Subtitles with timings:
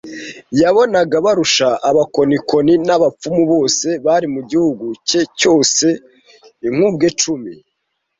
[0.61, 5.85] yabonaga barusha abakonikoni n’abapfumu bose bari mu gihugu cye cyose
[6.67, 7.53] inkubwe cumi